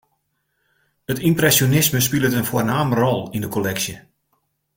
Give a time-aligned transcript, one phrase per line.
[1.13, 3.95] It ympresjonisme spilet in foarname rol yn 'e kolleksje.